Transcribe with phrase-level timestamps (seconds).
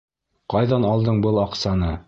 [0.53, 1.97] Ҡайҙан алдың был аҡсаны?